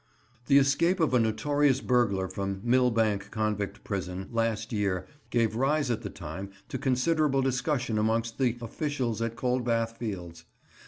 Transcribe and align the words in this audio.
The 0.47 0.57
escape 0.57 0.99
of 0.99 1.13
a 1.13 1.19
notorious 1.19 1.79
burglar 1.79 2.27
from 2.27 2.59
Millbank 2.63 3.29
Convict 3.29 3.83
Prison 3.83 4.29
last 4.31 4.73
year 4.73 5.05
gave 5.29 5.55
rise 5.55 5.91
at 5.91 6.01
the 6.01 6.09
time 6.09 6.49
to 6.69 6.79
considerable 6.79 7.43
discussion 7.43 7.99
amongst 7.99 8.39
the 8.39 8.57
officials 8.61 9.21
at 9.21 9.35
Coldbath 9.35 9.97
Fields. 9.99 10.45